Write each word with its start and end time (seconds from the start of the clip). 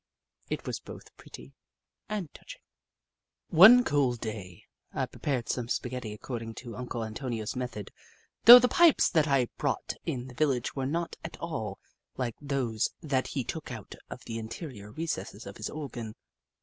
It 0.49 0.65
was 0.65 0.79
both 0.79 1.15
pretty 1.15 1.53
and 2.09 2.33
touching. 2.33 2.61
One 3.49 3.83
cold 3.83 4.19
day, 4.19 4.63
I 4.91 5.05
prepared 5.05 5.47
some 5.47 5.69
spaghetti 5.69 6.11
according 6.11 6.55
to 6.55 6.75
Uncle 6.75 7.03
Antonio's 7.05 7.55
method, 7.55 7.91
though 8.45 8.57
the 8.57 8.67
pipes 8.67 9.11
that 9.11 9.27
I 9.27 9.45
bought 9.59 9.93
in 10.03 10.25
the 10.27 10.33
village 10.33 10.75
were 10.75 10.87
not 10.87 11.17
at 11.23 11.37
all 11.37 11.77
like 12.17 12.33
those 12.41 12.89
that 13.03 13.27
he 13.27 13.43
took 13.43 13.71
out 13.71 13.93
of 14.09 14.23
the 14.25 14.39
interior 14.39 14.91
recesses 14.91 15.45
of 15.45 15.57
his 15.57 15.69
organ. 15.69 16.15